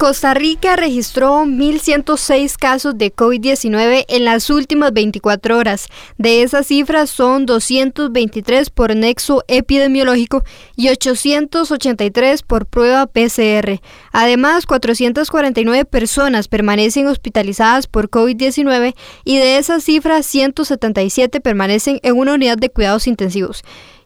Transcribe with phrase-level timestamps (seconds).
[0.00, 5.88] Costa Rica registró 1.106 casos de COVID-19 en las últimas 24 horas.
[6.16, 10.42] De esas cifras son 223 por nexo epidemiológico
[10.74, 13.82] y 883 por prueba PCR.
[14.10, 22.32] Además, 449 personas permanecen hospitalizadas por COVID-19 y de esas cifras 177 permanecen en una
[22.32, 23.62] unidad de cuidados intensivos.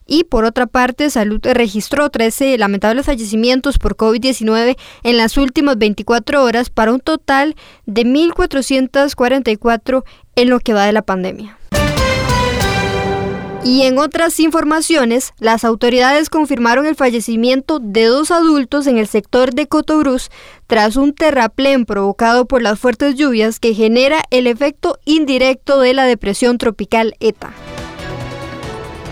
[0.06, 6.44] Y por otra parte, Salud registró 13 lamentables fallecimientos por COVID-19 en las últimas 24
[6.44, 10.04] horas para un total de 1.444
[10.36, 11.58] en lo que va de la pandemia.
[13.64, 19.54] Y en otras informaciones, las autoridades confirmaron el fallecimiento de dos adultos en el sector
[19.54, 20.30] de Cotobruz
[20.66, 26.04] tras un terraplén provocado por las fuertes lluvias que genera el efecto indirecto de la
[26.04, 27.54] depresión tropical ETA.